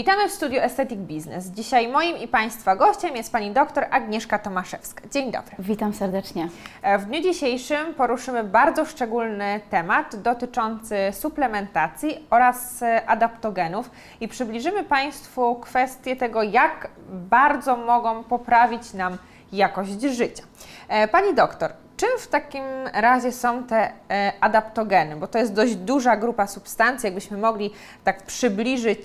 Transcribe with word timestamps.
Witamy 0.00 0.28
w 0.28 0.32
studiu 0.32 0.60
Aesthetic 0.60 0.98
Business. 0.98 1.46
Dzisiaj 1.46 1.88
moim 1.88 2.16
i 2.16 2.28
Państwa 2.28 2.76
gościem 2.76 3.16
jest 3.16 3.32
pani 3.32 3.50
dr 3.50 3.86
Agnieszka 3.90 4.38
Tomaszewska. 4.38 5.02
Dzień 5.12 5.32
dobry. 5.32 5.56
Witam 5.58 5.94
serdecznie. 5.94 6.48
E, 6.82 6.98
w 6.98 7.04
dniu 7.04 7.22
dzisiejszym 7.22 7.94
poruszymy 7.94 8.44
bardzo 8.44 8.84
szczególny 8.84 9.60
temat 9.70 10.16
dotyczący 10.16 10.96
suplementacji 11.12 12.26
oraz 12.30 12.82
e, 12.82 13.06
adaptogenów 13.06 13.90
i 14.20 14.28
przybliżymy 14.28 14.84
Państwu 14.84 15.54
kwestię 15.54 16.16
tego, 16.16 16.42
jak 16.42 16.90
bardzo 17.08 17.76
mogą 17.76 18.24
poprawić 18.24 18.94
nam 18.94 19.18
jakość 19.52 20.00
życia. 20.00 20.42
E, 20.88 21.08
pani 21.08 21.34
doktor, 21.34 21.72
Czym 22.00 22.18
w 22.18 22.28
takim 22.28 22.64
razie 22.94 23.32
są 23.32 23.64
te 23.64 23.92
e, 24.10 24.32
adaptogeny? 24.40 25.16
Bo 25.16 25.26
to 25.26 25.38
jest 25.38 25.52
dość 25.54 25.76
duża 25.76 26.16
grupa 26.16 26.46
substancji. 26.46 27.06
Jakbyśmy 27.06 27.38
mogli 27.38 27.70
tak 28.04 28.22
przybliżyć 28.22 29.00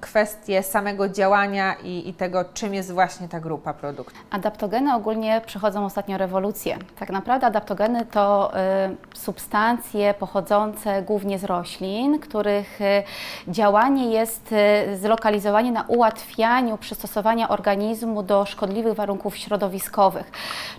kwestię 0.00 0.62
samego 0.62 1.08
działania 1.08 1.74
i, 1.84 2.08
i, 2.08 2.14
tego, 2.14 2.44
czym 2.44 2.74
jest 2.74 2.92
właśnie 2.92 3.28
ta 3.28 3.40
grupa 3.40 3.74
produktów. 3.74 4.18
Adaptogeny 4.30 4.94
ogólnie 4.94 5.40
przechodzą 5.46 5.84
ostatnio 5.84 6.18
rewolucję. 6.18 6.78
Tak 6.98 7.10
naprawdę 7.10 7.46
adaptogeny 7.46 8.06
to 8.06 8.56
e, 8.56 8.94
substancje 9.14 10.14
pochodzące 10.14 11.02
głównie 11.02 11.38
z 11.38 11.44
roślin, 11.44 12.18
których 12.18 12.80
e, 12.80 13.02
działanie 13.48 14.10
jest 14.10 14.52
e, 14.52 14.96
zlokalizowane 14.96 15.70
na 15.70 15.82
ułatwianiu 15.82 16.78
przystosowania 16.78 17.48
organizmu 17.48 18.22
do 18.22 18.46
szkodliwych 18.46 18.94
warunków 18.94 19.36
środowiskowych. 19.36 20.30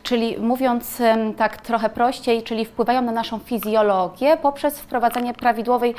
Czyli 0.04 0.40
mówiąc 0.40 1.02
tak 1.34 1.62
trochę 1.62 1.90
prościej, 1.90 2.44
czyli 2.44 2.66
wpływają 2.66 3.02
na 3.02 3.12
naszą 3.12 3.40
fizjologię 3.40 4.38
poprzez 4.38 4.80
wprowadzanie 4.80 5.34
prawidłowej, 5.34 5.96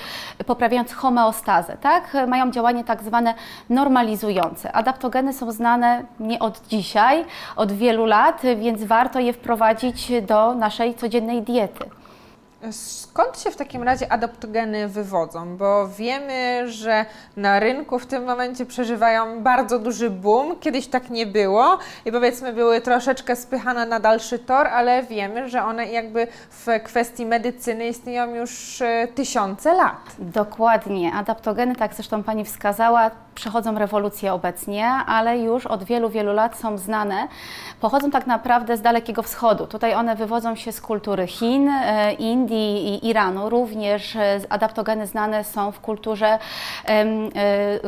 poprawiając 0.47 0.93
homeostazę, 0.93 1.77
tak? 1.81 2.17
Mają 2.29 2.51
działanie 2.51 2.85
tak 2.85 3.03
zwane 3.03 3.35
normalizujące. 3.71 4.73
Adaptogeny 4.73 5.33
są 5.33 5.53
znane 5.53 6.05
nie 6.21 6.39
od 6.39 6.67
dzisiaj, 6.69 7.25
od 7.57 7.73
wielu 7.73 8.07
lat, 8.07 8.43
więc 8.57 8.85
warto 8.85 9.21
je 9.21 9.33
wprowadzić 9.33 10.13
do 10.23 10.55
naszej 10.55 10.95
codziennej 10.95 11.43
diety. 11.43 12.02
Skąd 12.71 13.39
się 13.39 13.51
w 13.51 13.57
takim 13.57 13.83
razie 13.83 14.13
adaptogeny 14.13 14.89
wywodzą? 14.89 15.57
Bo 15.57 15.89
wiemy, 15.89 16.65
że 16.69 17.07
na 17.37 17.61
rynku 17.61 17.99
w 17.99 18.07
tym 18.07 18.25
momencie 18.25 18.67
przeżywają 18.67 19.43
bardzo 19.43 19.79
duży 19.79 20.11
boom. 20.11 20.59
Kiedyś 20.61 20.87
tak 20.87 21.11
nie 21.11 21.27
było 21.27 21.79
i 22.05 22.13
powiedzmy 22.13 22.53
były 22.53 22.81
troszeczkę 22.81 23.37
spychane 23.37 23.87
na 23.87 24.01
dalszy 24.01 24.39
tor, 24.39 24.67
ale 24.67 25.03
wiemy, 25.03 25.49
że 25.49 25.65
one 25.65 25.87
jakby 25.87 26.27
w 26.51 26.67
kwestii 26.85 27.27
medycyny 27.27 27.89
istnieją 27.89 28.35
już 28.35 28.83
e, 28.83 29.09
tysiące 29.15 29.75
lat. 29.75 30.17
Dokładnie. 30.19 31.13
Adaptogeny, 31.15 31.77
tak 31.77 31.95
zresztą 31.95 32.23
Pani 32.23 32.45
wskazała, 32.45 33.11
przechodzą 33.35 33.79
rewolucję 33.79 34.33
obecnie, 34.33 34.87
ale 34.89 35.39
już 35.39 35.67
od 35.67 35.85
wielu, 35.85 36.11
wielu 36.11 36.33
lat 36.33 36.59
są 36.59 36.79
znane. 36.79 37.29
Pochodzą 37.81 38.11
tak 38.11 38.27
naprawdę 38.27 38.77
z 38.77 38.83
Dalekiego 38.83 39.23
Wschodu. 39.23 39.67
Tutaj 39.67 39.95
one 39.95 40.17
wywodzą 40.17 40.55
się 40.55 40.73
z 40.73 40.81
kultury 40.81 41.27
Chin, 41.27 41.69
e, 41.69 42.13
Indii 42.53 42.95
i 42.95 43.09
Iranu. 43.09 43.51
Również 43.51 44.17
e, 44.17 44.41
adaptogeny 44.49 45.07
znane 45.07 45.45
są 45.45 45.73
w 45.73 45.81
kulturze 45.81 46.39
e, 46.89 47.07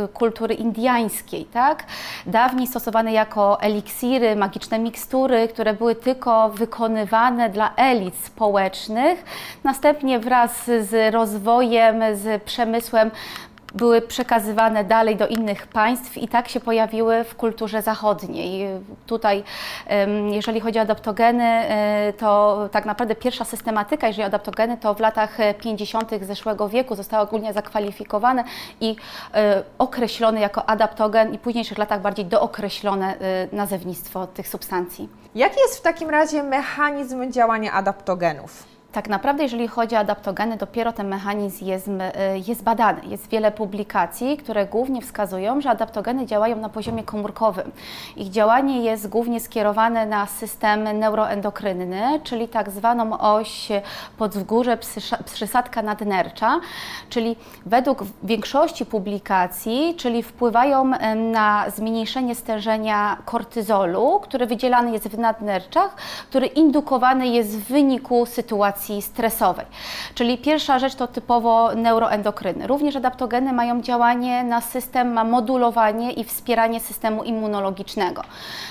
kultury 0.09 0.55
indiańskiej. 0.55 1.45
Tak? 1.45 1.85
Dawniej 2.27 2.67
stosowane 2.67 3.13
jako 3.13 3.61
eliksiry, 3.61 4.37
magiczne 4.37 4.79
mikstury, 4.79 5.49
które 5.49 5.75
były 5.75 5.95
tylko 5.95 6.49
wykonywane 6.49 7.49
dla 7.49 7.75
elit 7.77 8.15
społecznych. 8.17 9.25
Następnie 9.65 10.19
wraz 10.19 10.65
z 10.65 11.15
rozwojem, 11.15 12.03
z 12.17 12.43
przemysłem 12.43 13.11
były 13.75 14.03
przekazywane 14.03 14.85
dalej 14.85 15.17
do 15.17 15.27
innych 15.27 15.67
państw 15.67 16.19
i 16.19 16.29
tak 16.29 16.49
się 16.49 16.61
pojawiły 16.61 17.25
w 17.25 17.35
kulturze 17.35 17.83
zachodniej. 17.83 18.69
Tutaj, 19.07 19.45
jeżeli 20.31 20.61
chodzi 20.61 20.79
o 20.79 20.83
adaptogeny, 20.83 21.45
e, 21.45 22.13
to 22.19 22.59
tak 22.73 22.85
naprawdę 22.85 23.15
pierwsza 23.15 23.45
systematyka, 23.45 24.07
jeżeli 24.07 24.23
adaptogeny, 24.23 24.77
to 24.77 24.95
w 24.95 25.01
latach 25.01 25.39
50. 25.61 26.25
zeszłego 26.25 26.69
wieku 26.69 26.95
zostały 26.95 27.23
ogólnie 27.23 27.53
zakwalifikowane 27.53 28.45
i 28.81 28.97
e, 29.35 29.63
określone 29.79 30.41
jako 30.41 30.69
adaptogen 30.69 31.35
i 31.35 31.39
w 31.39 31.41
późniejszych 31.41 31.79
latach 31.79 32.01
bardziej 32.01 32.25
dookreślone 32.25 33.15
e, 33.19 33.49
nazewnictwo 33.53 34.27
tych 34.27 34.49
substancji. 34.49 35.09
Jaki 35.35 35.61
jest 35.61 35.79
w 35.79 35.83
takim 35.83 36.11
razie 36.11 36.43
mechanizm 36.43 37.33
działania 37.33 37.73
adaptogenów? 37.73 38.74
Tak 38.95 39.09
naprawdę, 39.09 39.43
jeżeli 39.43 39.69
chodzi 39.69 39.97
o 39.97 39.99
adaptogeny, 39.99 40.57
dopiero 40.57 40.93
ten 40.93 41.09
mechanizm 41.09 41.65
jest, 41.65 41.91
jest 42.47 42.63
badany. 42.63 43.01
Jest 43.07 43.29
wiele 43.29 43.53
publikacji, 43.53 44.37
które 44.37 44.67
głównie 44.67 45.03
wskazują, 45.03 45.61
że 45.61 45.71
adaptogeny 45.71 46.27
działają 46.27 46.57
na 46.57 46.69
poziomie 46.69 47.03
komórkowym. 47.03 47.73
Ich 48.17 48.31
działanie 48.31 48.83
jest 48.83 49.09
głównie 49.09 49.41
skierowane 49.41 50.07
na 50.07 50.27
system 50.27 50.99
neuroendokrynny, 50.99 52.21
czyli 52.25 52.49
tak 52.49 52.71
zwaną 52.71 53.19
oś 53.19 53.69
podwzgórze 54.19 54.79
przysadka 55.35 55.83
nadnercza, 55.83 56.61
czyli 57.09 57.37
według 57.67 58.05
większości 58.23 58.87
publikacji, 58.87 59.95
czyli 59.99 60.23
wpływają 60.23 60.91
na 61.33 61.65
zmniejszenie 61.71 62.35
stężenia 62.35 63.17
kortyzolu, 63.25 64.21
który 64.23 64.47
wydzielany 64.47 64.93
jest 64.93 65.09
w 65.09 65.19
nadnerczach, 65.19 65.97
który 66.29 66.47
indukowany 66.47 67.27
jest 67.27 67.59
w 67.59 67.65
wyniku 67.69 68.27
sytuacji 68.27 68.84
sytuacji 68.85 69.03
stresowej. 69.03 69.67
Czyli 70.15 70.39
pierwsza 70.39 70.79
rzecz 70.79 70.95
to 70.95 71.07
typowo 71.07 71.75
neuroendokryny. 71.75 72.67
Również 72.67 72.97
adaptogeny 72.97 73.53
mają 73.53 73.83
działanie 73.83 74.45
na 74.45 74.61
system, 74.61 75.13
ma 75.13 75.25
modulowanie 75.25 76.13
i 76.13 76.25
wspieranie 76.25 76.81
systemu 76.81 77.25
immunologicznego. 77.25 78.23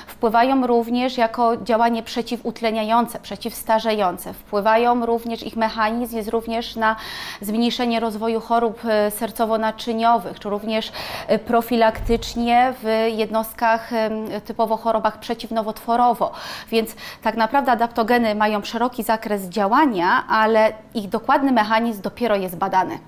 Wpływają 0.07 0.67
również 0.67 1.17
jako 1.17 1.57
działanie 1.57 2.03
przeciwutleniające, 2.03 3.19
przeciwstarzejące. 3.19 4.33
Wpływają 4.33 5.05
również, 5.05 5.43
ich 5.43 5.55
mechanizm 5.55 6.17
jest 6.17 6.29
również 6.29 6.75
na 6.75 6.95
zmniejszenie 7.41 7.99
rozwoju 7.99 8.41
chorób 8.41 8.85
e, 8.85 9.11
sercowo-naczyniowych, 9.11 10.39
czy 10.39 10.49
również 10.49 10.91
e, 11.27 11.39
profilaktycznie 11.39 12.73
w 12.83 13.07
jednostkach 13.15 13.89
typowo 14.45 14.77
chorobach 14.77 15.19
przeciwnowotworowo. 15.19 16.31
Więc 16.69 16.95
tak 17.21 17.37
naprawdę 17.37 17.71
adaptogeny 17.71 18.35
mają 18.35 18.63
szeroki 18.63 19.03
zakres 19.03 19.41
działania, 19.49 20.02
ale 20.11 20.73
ich 20.93 21.09
dokładny 21.09 21.51
mechanizm 21.51 22.01
dopiero 22.01 22.35
jest 22.35 22.55
badany. 22.55 22.99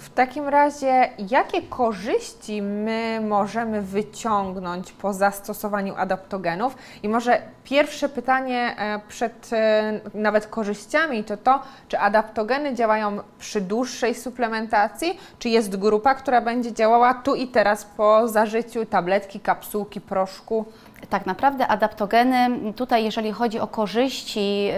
W 0.00 0.10
takim 0.10 0.48
razie, 0.48 1.10
jakie 1.30 1.62
korzyści 1.62 2.62
my 2.62 3.20
możemy 3.28 3.82
wyciągnąć 3.82 4.92
po 4.92 5.12
zastosowaniu 5.12 5.94
adaptogenów? 5.96 6.76
I 7.02 7.08
może 7.08 7.42
pierwsze 7.64 8.08
pytanie 8.08 8.76
e, 8.78 9.00
przed 9.08 9.50
e, 9.52 10.00
nawet 10.14 10.46
korzyściami 10.46 11.24
to 11.24 11.36
to, 11.36 11.62
czy 11.88 11.98
adaptogeny 11.98 12.74
działają 12.74 13.18
przy 13.38 13.60
dłuższej 13.60 14.14
suplementacji, 14.14 15.18
czy 15.38 15.48
jest 15.48 15.76
grupa, 15.76 16.14
która 16.14 16.40
będzie 16.40 16.72
działała 16.72 17.14
tu 17.14 17.34
i 17.34 17.48
teraz 17.48 17.84
po 17.84 18.28
zażyciu 18.28 18.86
tabletki, 18.86 19.40
kapsułki, 19.40 20.00
proszku? 20.00 20.64
tak 21.10 21.26
naprawdę 21.26 21.66
adaptogeny, 21.66 22.72
tutaj 22.72 23.04
jeżeli 23.04 23.32
chodzi 23.32 23.60
o 23.60 23.66
korzyści, 23.66 24.64
yy, 24.64 24.72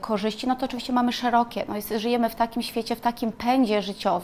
korzyści, 0.00 0.46
no 0.46 0.56
to 0.56 0.66
oczywiście 0.66 0.92
mamy 0.92 1.12
szerokie. 1.12 1.64
No 1.68 1.76
jest, 1.76 1.92
żyjemy 1.96 2.30
w 2.30 2.34
takim 2.34 2.62
świecie, 2.62 2.96
w 2.96 3.00
takim 3.00 3.32
pędzie 3.32 3.82
życiowym, 3.82 4.19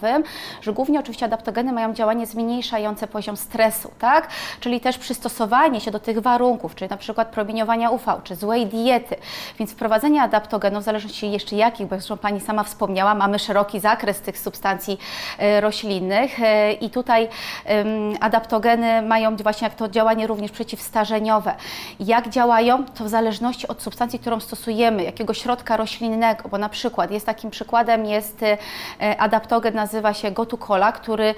że 0.61 0.73
głównie 0.73 1.01
oczywiście 1.01 1.27
adaptogeny 1.27 1.73
mają 1.73 1.95
działanie 1.95 2.27
zmniejszające 2.27 3.07
poziom 3.07 3.37
stresu, 3.37 3.91
tak? 3.99 4.29
Czyli 4.61 4.81
też 4.81 4.99
przystosowanie 4.99 5.81
się 5.81 5.91
do 5.91 6.01
tych 6.01 6.19
warunków, 6.19 6.75
czyli 6.75 6.91
na 6.91 6.97
przykład 6.97 7.29
promieniowania 7.29 7.91
UV, 7.91 8.21
czy 8.25 8.37
złej 8.37 8.67
diety. 8.67 9.17
Więc 9.59 9.73
wprowadzenie 9.73 10.23
adaptogenów, 10.23 10.83
w 10.83 10.85
zależności 10.85 11.31
jeszcze 11.31 11.57
jakich, 11.57 11.87
bo 11.87 11.95
jak 11.95 12.19
Pani 12.21 12.41
sama 12.41 12.65
wspomniała, 12.65 13.15
mamy 13.15 13.39
szeroki 13.39 13.81
zakres 13.81 14.21
tych 14.21 14.39
substancji 14.39 14.99
yy, 15.39 15.61
roślinnych 15.61 16.39
yy, 16.39 16.73
i 16.73 16.91
tutaj 16.91 17.29
adaptogeny 18.21 19.03
mają 19.03 19.37
właśnie 19.37 19.69
jak 19.69 19.77
to 19.77 19.89
działanie 19.89 20.27
również 20.27 20.51
przeciwstarzeniowe, 20.51 21.17
starzeniowe. 21.17 21.55
Jak 22.01 22.29
działają? 22.29 22.85
To 22.85 23.05
w 23.05 23.09
zależności 23.09 23.69
od 23.69 23.83
substancji, 23.83 24.19
którą 24.19 24.41
stosujemy, 24.41 25.05
jakiego 25.05 25.35
środka 25.35 25.77
roślinnego, 25.77 26.49
bo 26.49 26.59
na 26.59 26.69
przykład 26.69 27.11
jest 27.11 27.27
takim 27.27 27.51
przykładem 27.51 28.07
jest 28.07 28.43
e, 28.43 28.57
adaptogen, 29.19 29.75
nazywa 29.87 30.15
się 30.15 30.31
gotukola, 30.31 30.93
który 30.93 31.35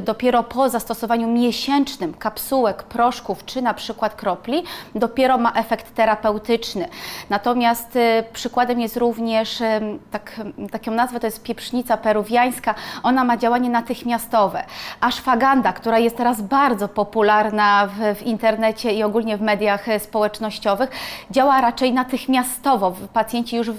dopiero 0.00 0.42
po 0.42 0.68
zastosowaniu 0.68 1.28
miesięcznym 1.28 2.14
kapsułek, 2.14 2.82
proszków 2.82 3.44
czy 3.44 3.62
na 3.62 3.74
przykład 3.74 4.14
kropli 4.14 4.62
dopiero 4.94 5.38
ma 5.38 5.52
efekt 5.52 5.94
terapeutyczny. 5.94 6.88
Natomiast 7.30 7.96
e, 7.96 8.24
przykładem 8.32 8.80
jest 8.80 8.96
również, 8.96 9.60
e, 9.60 9.80
tak, 10.10 10.40
taką 10.70 10.90
nazwę 10.90 11.20
to 11.20 11.26
jest 11.26 11.42
pieprznica 11.42 11.96
peruwiańska, 11.96 12.74
ona 13.02 13.24
ma 13.24 13.36
działanie 13.36 13.70
natychmiastowe. 13.70 14.64
Ashwagandha, 15.00 15.72
która 15.72 15.98
jest 15.98 16.16
teraz 16.16 16.40
bardzo 16.42 16.88
popularna 16.88 17.86
w, 17.86 18.18
w 18.18 18.22
internecie 18.22 18.92
i 18.92 19.02
ogólnie 19.02 19.36
w 19.36 19.42
mediach 19.42 19.86
społecznościowych, 19.98 20.90
działa 21.30 21.60
raczej 21.60 21.92
natychmiastowo. 21.92 22.92
Pacjenci 23.12 23.56
już 23.56 23.70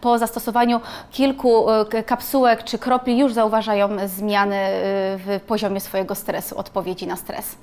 po 0.00 0.18
zastosowaniu 0.18 0.80
kilku 1.10 1.66
kapsułek 2.06 2.64
czy 2.64 2.78
kropli 2.78 3.18
już 3.18 3.32
zauważają 3.34 3.88
zmiany 4.08 4.56
w 5.18 5.40
poziomie 5.46 5.80
swojego 5.80 6.14
stresu, 6.14 6.58
odpowiedzi 6.58 7.06
na 7.06 7.16
stres. 7.16 7.56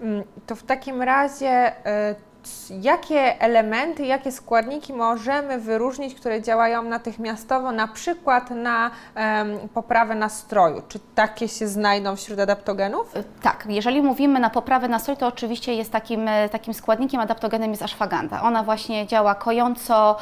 Mm, 0.00 0.24
to 0.46 0.56
w 0.56 0.62
takim 0.62 1.02
razie 1.02 1.72
jakie 2.70 3.40
elementy, 3.40 4.06
jakie 4.06 4.32
składniki 4.32 4.92
możemy 4.92 5.58
wyróżnić, 5.58 6.14
które 6.14 6.42
działają 6.42 6.82
natychmiastowo, 6.82 7.72
na 7.72 7.88
przykład 7.88 8.50
na 8.50 8.90
um, 9.16 9.68
poprawę 9.74 10.14
nastroju? 10.14 10.82
Czy 10.88 10.98
takie 11.14 11.48
się 11.48 11.68
znajdą 11.68 12.16
wśród 12.16 12.38
adaptogenów? 12.38 13.16
Y, 13.16 13.24
tak, 13.42 13.64
jeżeli 13.68 14.02
mówimy 14.02 14.40
na 14.40 14.50
poprawę 14.50 14.88
nastroju, 14.88 15.18
to 15.18 15.26
oczywiście 15.26 15.74
jest 15.74 15.92
takim, 15.92 16.28
e, 16.28 16.48
takim 16.48 16.74
składnikiem 16.74 17.20
adaptogenem 17.20 17.70
jest 17.70 17.82
ashwagandha. 17.82 18.42
Ona 18.42 18.62
właśnie 18.62 19.06
działa 19.06 19.34
kojąco, 19.34 20.16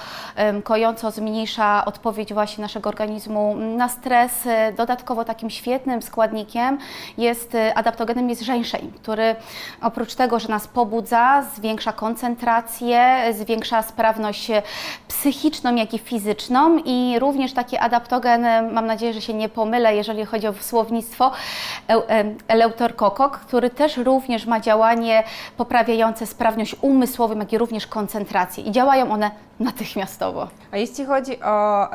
kojąco 0.64 1.10
zmniejsza 1.10 1.84
odpowiedź 1.84 2.34
właśnie 2.34 2.62
naszego 2.62 2.88
organizmu 2.88 3.56
na 3.56 3.88
stres. 3.88 4.46
E, 4.46 4.72
dodatkowo 4.72 5.24
takim 5.24 5.50
świetnym 5.50 6.02
składnikiem 6.02 6.78
jest 7.18 7.54
e, 7.54 7.74
adaptogenem 7.74 8.30
jest 8.30 8.42
żeńszeń, 8.42 8.92
który 9.02 9.36
oprócz 9.82 10.14
tego, 10.14 10.38
że 10.38 10.48
nas 10.48 10.68
pobudza, 10.68 11.44
zwiększa 11.56 11.92
koncentrację, 11.92 12.07
koncentrację, 12.08 13.24
zwiększa 13.32 13.82
sprawność 13.82 14.50
psychiczną, 15.08 15.74
jak 15.74 15.94
i 15.94 15.98
fizyczną 15.98 16.78
i 16.84 17.18
również 17.18 17.52
taki 17.52 17.76
adaptogen, 17.76 18.46
mam 18.72 18.86
nadzieję, 18.86 19.12
że 19.12 19.20
się 19.20 19.34
nie 19.34 19.48
pomylę, 19.48 19.96
jeżeli 19.96 20.24
chodzi 20.24 20.46
o 20.46 20.52
słownictwo, 20.60 21.30
eleuterokok, 22.48 23.38
który 23.38 23.70
też 23.70 23.96
również 23.96 24.46
ma 24.46 24.60
działanie 24.60 25.24
poprawiające 25.56 26.26
sprawność 26.26 26.76
umysłową, 26.80 27.38
jak 27.38 27.52
i 27.52 27.58
również 27.58 27.86
koncentrację. 27.86 28.64
I 28.64 28.70
działają 28.70 29.12
one 29.12 29.30
natychmiastowo. 29.60 30.48
A 30.70 30.76
jeśli 30.76 31.04
chodzi 31.04 31.42
o 31.42 31.88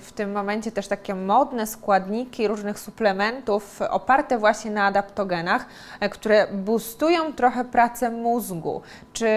w 0.00 0.12
tym 0.12 0.32
momencie 0.32 0.72
też 0.72 0.88
takie 0.88 1.14
modne 1.14 1.66
składniki 1.66 2.48
różnych 2.48 2.78
suplementów 2.78 3.82
oparte 3.90 4.38
właśnie 4.38 4.70
na 4.70 4.84
adaptogenach, 4.84 5.66
e, 6.00 6.08
które 6.08 6.46
boostują 6.52 7.32
trochę 7.32 7.64
pracę 7.64 8.10
mózgu, 8.10 8.82
czy, 9.12 9.28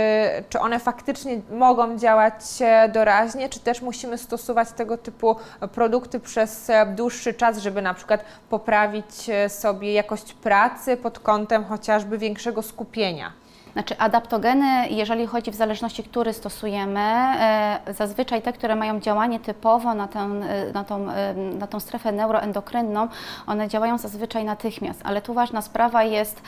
czy 0.50 0.60
one 0.60 0.80
faktycznie 0.80 1.42
mogą 1.52 1.98
działać 1.98 2.34
e, 2.62 2.90
doraźnie, 2.90 3.50
czy 3.50 3.60
też 3.60 3.82
musimy 3.82 4.18
stosować 4.18 4.72
tego 4.72 4.98
typu 4.98 5.36
produkty 5.74 6.20
przez 6.20 6.70
e, 6.70 6.86
dłuższy 6.86 7.34
czas, 7.34 7.58
żeby 7.58 7.82
na 7.82 7.94
przykład 7.94 8.26
poprawić 8.50 9.30
sobie 9.48 9.94
jakość 9.94 10.34
pracy 10.34 10.98
pod 10.98 11.20
kątem 11.20 11.66
chociażby 11.66 12.18
większego 12.18 12.62
skupienia? 12.62 13.45
Znaczy 13.76 13.98
adaptogeny, 13.98 14.90
jeżeli 14.90 15.28
chodzi 15.28 15.52
w 15.52 15.56
zależności, 15.56 16.04
który 16.04 16.34
stosujemy, 16.34 17.00
e, 17.00 17.80
zazwyczaj 17.94 18.42
te, 18.42 18.54
które 18.54 18.76
mają 18.76 19.00
działanie 19.00 19.40
typowo 19.40 19.94
na, 19.94 20.08
ten, 20.08 20.44
e, 20.44 20.72
na, 20.74 20.84
tą, 20.84 21.12
e, 21.12 21.34
na 21.34 21.68
tą 21.68 21.80
strefę 21.80 22.12
neuroendokrynną, 22.12 23.08
one 23.48 23.68
działają 23.68 23.98
zazwyczaj 23.98 24.46
natychmiast, 24.46 25.02
ale 25.04 25.22
tu 25.22 25.34
ważna 25.34 25.62
sprawa 25.62 26.04
jest, 26.04 26.42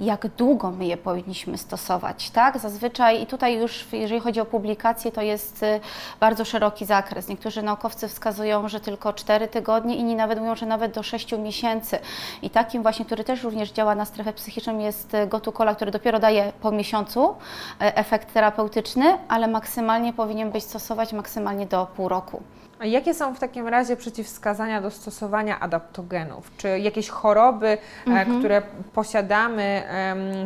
jak 0.00 0.26
długo 0.28 0.70
my 0.70 0.86
je 0.86 0.96
powinniśmy 0.96 1.58
stosować, 1.58 2.30
tak? 2.30 2.58
Zazwyczaj 2.58 3.22
i 3.22 3.26
tutaj 3.26 3.58
już, 3.58 3.86
jeżeli 3.92 4.20
chodzi 4.20 4.40
o 4.40 4.44
publikacje, 4.44 5.12
to 5.12 5.22
jest 5.22 5.64
bardzo 6.20 6.44
szeroki 6.44 6.84
zakres. 6.84 7.28
Niektórzy 7.28 7.62
naukowcy 7.62 8.08
wskazują, 8.08 8.68
że 8.68 8.80
tylko 8.80 9.12
4 9.12 9.48
tygodnie, 9.48 9.96
inni 9.96 10.14
nawet 10.16 10.38
mówią, 10.38 10.56
że 10.56 10.66
nawet 10.66 10.92
do 10.92 11.02
6 11.02 11.32
miesięcy. 11.32 11.98
I 12.42 12.50
takim 12.50 12.82
właśnie, 12.82 13.04
który 13.04 13.24
też 13.24 13.42
również 13.42 13.72
działa 13.72 13.94
na 13.94 14.04
strefę 14.04 14.32
psychiczną 14.32 14.78
jest 14.78 15.16
gotukola, 15.28 15.74
który 15.74 15.90
do 15.90 15.99
dopiero 16.00 16.18
daje 16.18 16.52
po 16.60 16.70
miesiącu 16.70 17.34
e, 17.80 17.96
efekt 17.96 18.32
terapeutyczny, 18.32 19.18
ale 19.28 19.48
maksymalnie 19.48 20.12
powinien 20.12 20.50
być 20.50 20.64
stosować 20.64 21.12
maksymalnie 21.12 21.66
do 21.66 21.86
pół 21.96 22.08
roku. 22.08 22.42
A 22.80 22.86
jakie 22.86 23.14
są 23.14 23.34
w 23.34 23.38
takim 23.38 23.68
razie 23.68 23.96
przeciwwskazania 23.96 24.80
do 24.80 24.90
stosowania 24.90 25.60
adaptogenów? 25.60 26.50
Czy 26.56 26.78
jakieś 26.78 27.08
choroby, 27.08 27.66
e, 27.66 27.78
mhm. 28.06 28.38
które 28.38 28.62
posiadamy, 28.92 29.82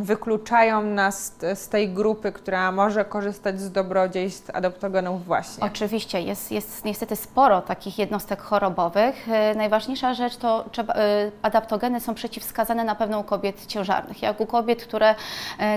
wykluczają 0.00 0.82
nas 0.82 1.36
z 1.54 1.68
tej 1.68 1.88
grupy, 1.88 2.32
która 2.32 2.72
może 2.72 3.04
korzystać 3.04 3.60
z 3.60 3.72
dobrodziejstw 3.72 4.50
adaptogenów 4.54 5.24
właśnie? 5.24 5.64
Oczywiście, 5.64 6.20
jest, 6.20 6.52
jest 6.52 6.84
niestety 6.84 7.16
sporo 7.16 7.62
takich 7.62 7.98
jednostek 7.98 8.40
chorobowych. 8.40 9.28
E, 9.28 9.54
najważniejsza 9.54 10.14
rzecz 10.14 10.36
to 10.36 10.64
trzeba, 10.72 10.94
e, 10.94 11.30
adaptogeny 11.42 12.00
są 12.00 12.14
przeciwwskazane 12.14 12.84
na 12.84 12.94
pewno 12.94 13.18
u 13.18 13.24
kobiet 13.24 13.66
ciężarnych, 13.66 14.22
jak 14.22 14.40
u 14.40 14.46
kobiet, 14.46 14.82
które 14.82 15.14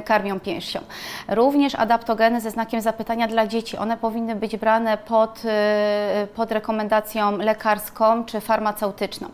karmią 0.05 0.39
pięścią. 0.39 0.79
Również 1.27 1.75
adaptogeny 1.75 2.41
ze 2.41 2.51
znakiem 2.51 2.81
zapytania 2.81 3.27
dla 3.27 3.47
dzieci, 3.47 3.77
one 3.77 3.97
powinny 3.97 4.35
być 4.35 4.57
brane 4.57 4.97
pod, 4.97 5.43
pod 6.35 6.46
pod 6.47 6.51
rekomendacją 6.51 7.37
lekarską 7.37 8.25
czy 8.25 8.41
farmaceutyczną. 8.41 9.29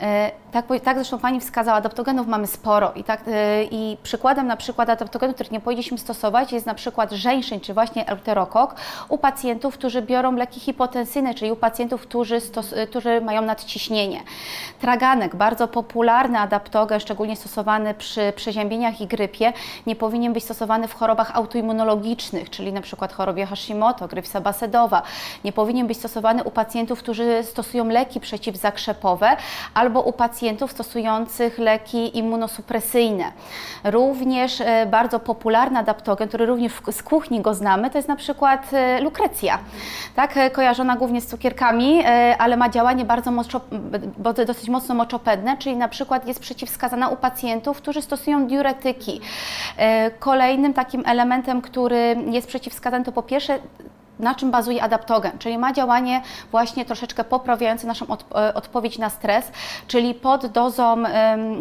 E, 0.00 0.30
tak, 0.52 0.66
tak 0.84 0.96
zresztą 0.96 1.18
Pani 1.18 1.40
wskazała, 1.40 1.76
adaptogenów 1.76 2.26
mamy 2.26 2.46
sporo 2.46 2.92
i, 2.94 3.04
tak, 3.04 3.20
e, 3.26 3.64
i 3.64 3.96
przykładem 4.02 4.46
na 4.46 4.56
przykład 4.56 4.88
adaptogenów, 4.88 5.34
których 5.34 5.52
nie 5.52 5.60
powinniśmy 5.60 5.98
stosować 5.98 6.52
jest 6.52 6.66
na 6.66 6.74
przykład 6.74 7.12
żeńszeń 7.12 7.60
czy 7.60 7.74
właśnie 7.74 8.08
euterokok 8.08 8.74
u 9.08 9.18
pacjentów, 9.18 9.74
którzy 9.74 10.02
biorą 10.02 10.32
leki 10.32 10.60
hipotensyjne, 10.60 11.34
czyli 11.34 11.52
u 11.52 11.56
pacjentów, 11.56 12.02
którzy, 12.02 12.40
stos, 12.40 12.72
e, 12.72 12.86
którzy 12.86 13.20
mają 13.20 13.42
nadciśnienie. 13.42 14.20
Traganek, 14.80 15.36
bardzo 15.36 15.68
popularny 15.68 16.38
adaptogen, 16.38 17.00
szczególnie 17.00 17.36
stosowany 17.36 17.94
przy 17.94 18.32
przeziębieniach 18.36 19.00
i 19.00 19.06
grypie, 19.06 19.52
nie 19.86 19.96
powinien 19.96 20.32
być 20.32 20.44
stosowany 20.44 20.88
w 20.88 20.94
chorobach 20.94 21.36
autoimmunologicznych, 21.36 22.50
czyli 22.50 22.72
na 22.72 22.80
przykład 22.80 23.12
chorobie 23.12 23.46
Hashimoto, 23.46 24.08
grypsa 24.08 24.40
basedowa. 24.40 25.02
Nie 25.44 25.52
powinien 25.52 25.86
być 25.86 25.98
stosowany 25.98 26.41
u 26.42 26.50
pacjentów, 26.50 26.98
którzy 26.98 27.42
stosują 27.42 27.88
leki 27.88 28.20
przeciwzakrzepowe 28.20 29.36
albo 29.74 30.00
u 30.00 30.12
pacjentów 30.12 30.72
stosujących 30.72 31.58
leki 31.58 32.18
immunosupresyjne. 32.18 33.24
Również 33.84 34.60
e, 34.60 34.86
bardzo 34.86 35.20
popularny 35.20 35.78
adaptogen, 35.78 36.28
który 36.28 36.46
również 36.46 36.72
z 36.90 37.02
kuchni 37.02 37.40
go 37.40 37.54
znamy, 37.54 37.90
to 37.90 37.98
jest 37.98 38.08
na 38.08 38.16
przykład 38.16 38.74
e, 38.74 39.00
lukrecja, 39.00 39.58
tak, 40.16 40.36
e, 40.36 40.50
kojarzona 40.50 40.96
głównie 40.96 41.20
z 41.20 41.26
cukierkami, 41.26 42.04
ale 42.38 42.56
ma 42.56 42.68
działanie 42.68 43.04
bardzo 43.04 43.30
mocno, 43.30 43.60
dosyć 44.46 44.68
mocno 44.68 44.94
moczopedne, 44.94 45.56
czyli 45.56 45.76
na 45.76 45.88
przykład 45.88 46.26
jest 46.28 46.40
przeciwwskazana 46.40 47.08
u 47.08 47.16
pacjentów, 47.16 47.76
którzy 47.76 48.02
stosują 48.02 48.46
diuretyki. 48.46 49.20
Kolejnym 50.18 50.74
takim 50.74 51.02
elementem, 51.06 51.62
który 51.62 52.16
jest 52.30 52.48
przeciwwskazany, 52.48 53.04
to 53.04 53.12
po 53.12 53.22
pierwsze 53.22 53.58
na 54.18 54.34
czym 54.34 54.50
bazuje 54.50 54.82
adaptogen, 54.82 55.38
czyli 55.38 55.58
ma 55.58 55.72
działanie 55.72 56.22
właśnie 56.50 56.84
troszeczkę 56.84 57.24
poprawiające 57.24 57.86
naszą 57.86 58.06
e, 58.06 58.54
odpowiedź 58.54 58.98
na 58.98 59.10
stres, 59.10 59.52
czyli 59.86 60.14
pod 60.14 60.46
dozą 60.46 61.02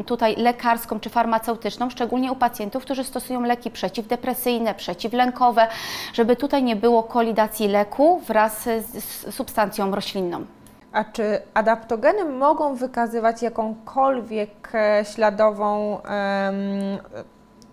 tutaj 0.06 0.36
lekarską 0.36 1.00
czy 1.00 1.10
farmaceutyczną, 1.10 1.90
szczególnie 1.90 2.32
u 2.32 2.36
pacjentów, 2.36 2.84
którzy 2.84 3.04
stosują 3.04 3.42
leki 3.42 3.72
przeciwdepresyjne, 3.72 4.74
przeciwlękowe, 4.74 5.68
żeby 6.14 6.36
tutaj 6.36 6.64
nie 6.64 6.76
było 6.76 7.04
kolidacji 7.04 7.68
leku 7.68 8.22
wraz 8.28 8.64
z 8.64 9.36
substancją 9.36 9.96
roślinną. 9.96 10.46
A 10.92 11.04
czy 11.04 11.42
adaptogeny 11.54 12.26
mogą 12.26 12.76
wykazywać 12.76 13.42
jakąkolwiek 13.42 14.70
e, 14.74 15.06
śladową 15.06 16.02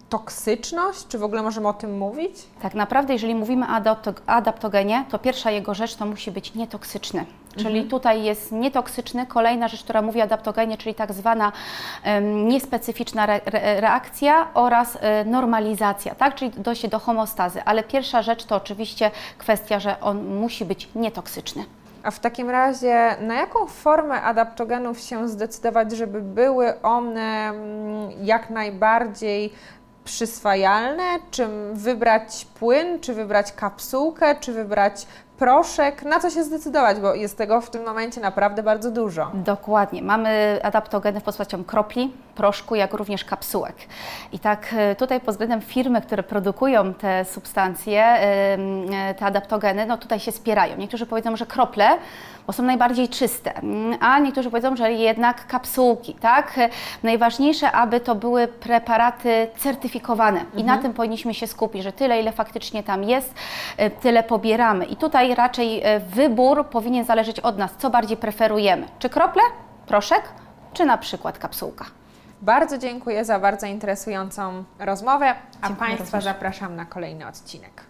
toksyczność? 0.08 1.06
Czy 1.08 1.18
w 1.18 1.24
ogóle 1.24 1.42
możemy 1.42 1.68
o 1.68 1.72
tym 1.72 1.98
mówić? 1.98 2.36
Tak 2.62 2.74
naprawdę, 2.74 3.12
jeżeli 3.12 3.34
mówimy 3.34 3.66
o 3.66 3.96
adaptogenie, 4.26 5.04
to 5.10 5.18
pierwsza 5.18 5.50
jego 5.50 5.74
rzecz 5.74 5.94
to 5.94 6.06
musi 6.06 6.30
być 6.30 6.54
nietoksyczny. 6.54 7.26
Czyli 7.56 7.78
mhm. 7.78 7.88
tutaj 7.88 8.22
jest 8.22 8.52
nietoksyczny. 8.52 9.26
Kolejna 9.26 9.68
rzecz, 9.68 9.82
która 9.84 10.02
mówi 10.02 10.20
adaptogenie, 10.20 10.76
czyli 10.78 10.94
tak 10.94 11.12
zwana 11.12 11.52
um, 12.06 12.48
niespecyficzna 12.48 13.24
re, 13.24 13.40
re, 13.44 13.80
reakcja 13.80 14.48
oraz 14.54 14.98
e, 15.00 15.24
normalizacja, 15.24 16.14
tak? 16.14 16.34
czyli 16.34 16.50
dojście 16.50 16.88
do 16.88 16.98
homostazy. 16.98 17.62
Ale 17.64 17.82
pierwsza 17.82 18.22
rzecz 18.22 18.44
to 18.44 18.56
oczywiście 18.56 19.10
kwestia, 19.38 19.80
że 19.80 20.00
on 20.00 20.36
musi 20.36 20.64
być 20.64 20.88
nietoksyczny. 20.94 21.64
A 22.02 22.10
w 22.10 22.20
takim 22.20 22.50
razie, 22.50 23.16
na 23.20 23.34
jaką 23.34 23.66
formę 23.66 24.22
adaptogenów 24.22 25.00
się 25.00 25.28
zdecydować, 25.28 25.92
żeby 25.92 26.20
były 26.20 26.82
one 26.82 27.48
mm, 27.48 28.10
jak 28.22 28.50
najbardziej 28.50 29.52
przyswajalne, 30.08 31.02
czy 31.30 31.48
wybrać 31.72 32.46
płyn, 32.58 33.00
czy 33.00 33.14
wybrać 33.14 33.52
kapsułkę, 33.52 34.36
czy 34.40 34.52
wybrać 34.52 35.06
proszek, 35.38 36.02
na 36.02 36.20
co 36.20 36.30
się 36.30 36.44
zdecydować, 36.44 37.00
bo 37.00 37.14
jest 37.14 37.38
tego 37.38 37.60
w 37.60 37.70
tym 37.70 37.84
momencie 37.84 38.20
naprawdę 38.20 38.62
bardzo 38.62 38.90
dużo. 38.90 39.30
Dokładnie. 39.34 40.02
Mamy 40.02 40.60
adaptogeny 40.62 41.20
w 41.20 41.22
postacią 41.22 41.64
kropli, 41.64 42.12
proszku, 42.34 42.74
jak 42.74 42.94
również 42.94 43.24
kapsułek. 43.24 43.76
I 44.32 44.38
tak 44.38 44.74
e, 44.76 44.94
tutaj 44.94 45.20
pod 45.20 45.34
względem 45.34 45.60
firmy, 45.60 46.02
które 46.02 46.22
produkują 46.22 46.94
te 46.94 47.24
substancje, 47.24 48.04
e, 48.04 49.14
te 49.18 49.26
adaptogeny, 49.26 49.86
no 49.86 49.98
tutaj 49.98 50.20
się 50.20 50.32
spierają. 50.32 50.76
Niektórzy 50.76 51.06
powiedzą, 51.06 51.36
że 51.36 51.46
krople, 51.46 51.88
bo 52.46 52.52
są 52.52 52.62
najbardziej 52.62 53.08
czyste, 53.08 53.54
mm, 53.54 53.98
a 54.00 54.18
niektórzy 54.18 54.50
powiedzą, 54.50 54.76
że 54.76 54.92
jednak 54.92 55.46
kapsułki, 55.46 56.14
tak? 56.14 56.54
Najważniejsze, 57.02 57.72
aby 57.72 58.00
to 58.00 58.14
były 58.14 58.48
preparaty 58.48 59.48
certyfikowane 59.56 60.44
i 60.56 60.64
na 60.64 60.78
tym 60.78 60.92
powinniśmy 60.92 61.34
się 61.34 61.46
skupić, 61.46 61.82
że 61.82 61.92
tyle, 61.92 62.20
ile 62.20 62.32
faktycznie 62.32 62.82
tam 62.82 63.04
jest, 63.04 63.34
e, 63.76 63.90
tyle 63.90 64.22
pobieramy. 64.22 64.84
I 64.84 64.96
tutaj 64.96 65.27
raczej 65.34 65.80
e, 65.84 66.00
wybór 66.00 66.66
powinien 66.66 67.04
zależeć 67.04 67.40
od 67.40 67.58
nas, 67.58 67.70
co 67.78 67.90
bardziej 67.90 68.16
preferujemy. 68.16 68.86
Czy 68.98 69.08
krople, 69.08 69.42
proszek, 69.86 70.22
czy 70.72 70.84
na 70.84 70.98
przykład 70.98 71.38
kapsułka. 71.38 71.84
Bardzo 72.42 72.78
dziękuję 72.78 73.24
za 73.24 73.38
bardzo 73.40 73.66
interesującą 73.66 74.64
rozmowę, 74.78 75.34
a 75.62 75.68
Dziękuję 75.68 75.88
Państwa 75.88 76.04
również. 76.18 76.24
zapraszam 76.24 76.76
na 76.76 76.84
kolejny 76.84 77.26
odcinek. 77.26 77.87